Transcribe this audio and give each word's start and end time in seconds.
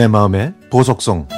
내 0.00 0.08
마음의 0.08 0.54
보석성 0.70 1.28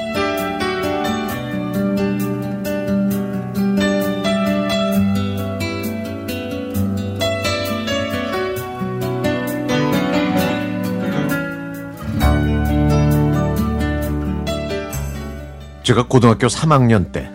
제가 15.82 16.06
고등학교 16.06 16.46
3학년 16.46 17.10
때 17.10 17.28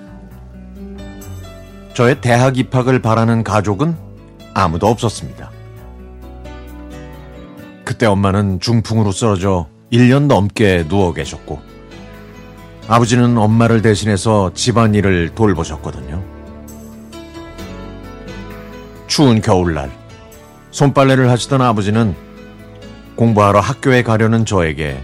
저의 1.94 2.22
대학 2.22 2.58
입학을 2.58 3.02
바라는 3.02 3.44
가족은 3.44 3.98
아무도 4.54 4.88
없었습니다. 4.88 5.52
그때 7.84 8.06
엄마는 8.06 8.62
중풍으로 8.62 9.12
쓰러져 9.12 9.68
1년 9.92 10.28
넘게 10.28 10.88
누워 10.88 11.14
계셨고 11.14 11.62
아버지는 12.88 13.38
엄마를 13.38 13.82
대신해서 13.82 14.52
집안일을 14.54 15.36
돌보셨거든요. 15.36 16.24
추운 19.08 19.42
겨울날 19.42 19.92
손빨래를 20.72 21.30
하시던 21.30 21.62
아버지는 21.62 22.16
공부하러 23.16 23.60
학교에 23.60 24.04
가려는 24.04 24.46
저에게 24.46 25.02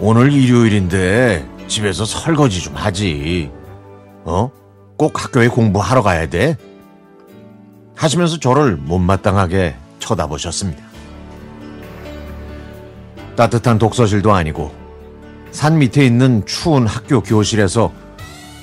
오늘 0.00 0.32
일요일인데 0.32 1.46
집에서 1.66 2.04
설거지 2.04 2.60
좀 2.60 2.74
하지. 2.74 3.50
어? 4.24 4.50
꼭 4.96 5.22
학교에 5.22 5.48
공부하러 5.48 6.02
가야 6.02 6.28
돼? 6.28 6.56
하시면서 7.94 8.38
저를 8.38 8.76
못마땅하게 8.76 9.76
쳐다보셨습니다. 9.98 10.87
따뜻한 13.38 13.78
독서실도 13.78 14.34
아니고 14.34 14.74
산 15.52 15.78
밑에 15.78 16.04
있는 16.04 16.44
추운 16.44 16.88
학교 16.88 17.22
교실에서 17.22 17.92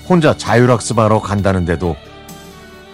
혼자 0.10 0.36
자율학습하러 0.36 1.22
간다는데도 1.22 1.96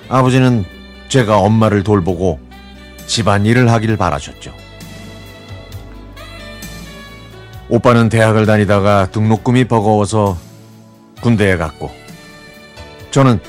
아버지는 0.07 0.63
제가 1.09 1.39
엄마를 1.39 1.81
돌보고 1.81 2.39
집안 3.07 3.47
일을 3.47 3.71
하길 3.71 3.97
바라셨죠. 3.97 4.53
오빠는 7.67 8.09
대학을 8.09 8.45
다니다가 8.45 9.07
등록금이 9.07 9.65
버거워서 9.65 10.37
군대에 11.21 11.57
갔고 11.57 11.89
저는 13.09 13.39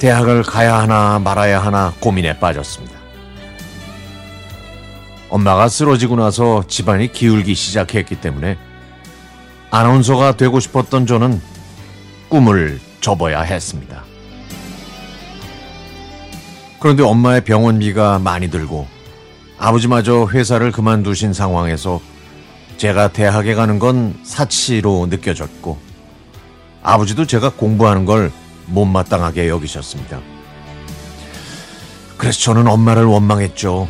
대학을 0.00 0.42
가야 0.42 0.80
하나 0.80 1.20
말아야 1.20 1.60
하나 1.60 1.92
고민에 2.00 2.40
빠졌습니다. 2.40 2.95
엄마가 5.28 5.68
쓰러지고 5.68 6.16
나서 6.16 6.64
집안이 6.66 7.12
기울기 7.12 7.54
시작했기 7.54 8.20
때문에 8.20 8.56
아나운서가 9.70 10.36
되고 10.36 10.60
싶었던 10.60 11.06
저는 11.06 11.40
꿈을 12.28 12.80
접어야 13.00 13.42
했습니다. 13.42 14.04
그런데 16.80 17.02
엄마의 17.02 17.42
병원비가 17.44 18.18
많이 18.20 18.50
들고 18.50 18.86
아버지마저 19.58 20.28
회사를 20.30 20.70
그만두신 20.70 21.32
상황에서 21.32 22.00
제가 22.76 23.08
대학에 23.08 23.54
가는 23.54 23.78
건 23.78 24.18
사치로 24.22 25.06
느껴졌고 25.08 25.78
아버지도 26.82 27.26
제가 27.26 27.50
공부하는 27.50 28.04
걸 28.04 28.30
못마땅하게 28.66 29.48
여기셨습니다. 29.48 30.20
그래서 32.18 32.38
저는 32.40 32.66
엄마를 32.68 33.04
원망했죠. 33.04 33.88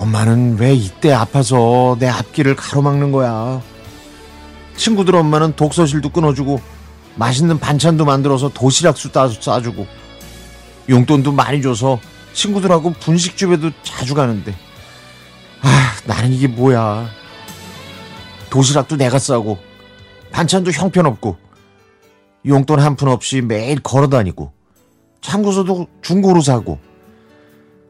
엄마는 0.00 0.56
왜 0.58 0.72
이때 0.72 1.12
아파서 1.12 1.94
내 1.98 2.08
앞길을 2.08 2.56
가로막는 2.56 3.12
거야? 3.12 3.60
친구들 4.74 5.14
엄마는 5.14 5.56
독서실도 5.56 6.08
끊어주고 6.08 6.58
맛있는 7.16 7.58
반찬도 7.58 8.06
만들어서 8.06 8.48
도시락수 8.48 9.10
싸주고 9.40 9.86
용돈도 10.88 11.32
많이 11.32 11.60
줘서 11.60 12.00
친구들하고 12.32 12.94
분식집에도 12.94 13.70
자주 13.82 14.14
가는데 14.14 14.54
아 15.60 15.92
나는 16.06 16.32
이게 16.32 16.48
뭐야 16.48 17.06
도시락도 18.48 18.96
내가 18.96 19.18
싸고 19.18 19.58
반찬도 20.32 20.70
형편없고 20.70 21.36
용돈 22.46 22.80
한 22.80 22.96
푼 22.96 23.08
없이 23.08 23.42
매일 23.42 23.80
걸어다니고 23.80 24.50
참고서도 25.20 25.88
중고로 26.00 26.40
사고 26.40 26.78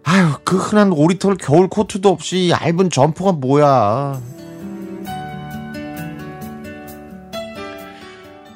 아유 0.05 0.33
그 0.44 0.56
흔한 0.56 0.93
오리털 0.93 1.37
겨울 1.37 1.69
코트도 1.69 2.09
없이 2.09 2.50
얇은 2.50 2.91
점퍼가 2.91 3.33
뭐야 3.33 4.21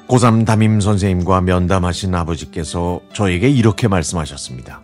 고3 0.07 0.45
담임 0.45 0.79
선생님과 0.79 1.41
면담하신 1.41 2.13
아버지께서 2.13 2.99
저에게 3.13 3.49
이렇게 3.49 3.87
말씀하셨습니다. 3.87 4.81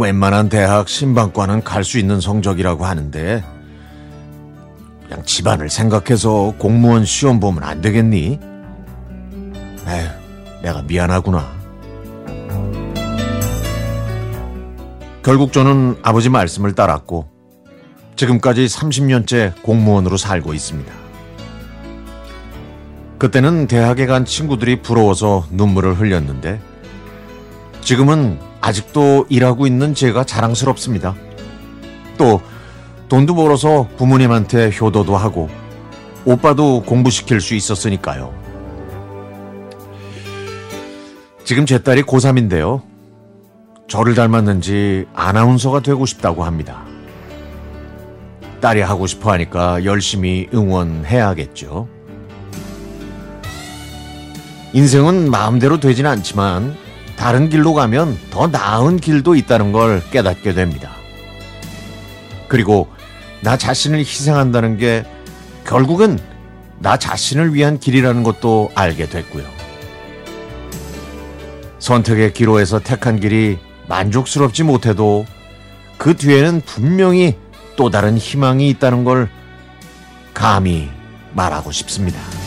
웬만한 0.00 0.48
대학 0.48 0.88
신방과는 0.88 1.64
갈 1.64 1.84
수 1.84 1.98
있는 1.98 2.20
성적이라고 2.20 2.84
하는데 2.86 3.44
그냥 5.04 5.24
집안을 5.24 5.68
생각해서 5.68 6.54
공무원 6.58 7.04
시험 7.04 7.40
보면 7.40 7.62
안 7.62 7.80
되겠니? 7.82 8.38
에휴, 9.86 10.08
내가 10.62 10.82
미안하구나. 10.82 11.59
결국 15.22 15.52
저는 15.52 15.98
아버지 16.02 16.30
말씀을 16.30 16.74
따랐고 16.74 17.28
지금까지 18.16 18.66
30년째 18.66 19.62
공무원으로 19.62 20.16
살고 20.16 20.54
있습니다. 20.54 20.92
그때는 23.18 23.66
대학에 23.66 24.06
간 24.06 24.24
친구들이 24.24 24.80
부러워서 24.80 25.46
눈물을 25.50 26.00
흘렸는데 26.00 26.60
지금은 27.82 28.38
아직도 28.62 29.26
일하고 29.28 29.66
있는 29.66 29.94
제가 29.94 30.24
자랑스럽습니다. 30.24 31.14
또 32.16 32.40
돈도 33.08 33.34
벌어서 33.34 33.88
부모님한테 33.98 34.70
효도도 34.78 35.16
하고 35.16 35.50
오빠도 36.24 36.82
공부시킬 36.82 37.40
수 37.42 37.54
있었으니까요. 37.54 38.32
지금 41.44 41.66
제 41.66 41.82
딸이 41.82 42.02
고3인데요. 42.04 42.89
저를 43.90 44.14
닮았는지 44.14 45.06
아나운서가 45.14 45.80
되고 45.80 46.06
싶다고 46.06 46.44
합니다. 46.44 46.84
딸이 48.60 48.82
하고 48.82 49.08
싶어 49.08 49.32
하니까 49.32 49.84
열심히 49.84 50.48
응원해야겠죠. 50.54 51.88
인생은 54.74 55.28
마음대로 55.28 55.80
되진 55.80 56.06
않지만 56.06 56.76
다른 57.16 57.48
길로 57.48 57.74
가면 57.74 58.16
더 58.30 58.46
나은 58.46 58.98
길도 58.98 59.34
있다는 59.34 59.72
걸 59.72 60.00
깨닫게 60.12 60.54
됩니다. 60.54 60.92
그리고 62.46 62.88
나 63.40 63.56
자신을 63.56 63.98
희생한다는 63.98 64.76
게 64.76 65.04
결국은 65.66 66.16
나 66.78 66.96
자신을 66.96 67.54
위한 67.54 67.80
길이라는 67.80 68.22
것도 68.22 68.70
알게 68.76 69.08
됐고요. 69.08 69.44
선택의 71.80 72.34
기로에서 72.34 72.78
택한 72.78 73.18
길이 73.18 73.58
만족스럽지 73.90 74.62
못해도 74.62 75.26
그 75.98 76.16
뒤에는 76.16 76.62
분명히 76.64 77.36
또 77.76 77.90
다른 77.90 78.16
희망이 78.16 78.70
있다는 78.70 79.04
걸 79.04 79.28
감히 80.32 80.88
말하고 81.34 81.72
싶습니다. 81.72 82.39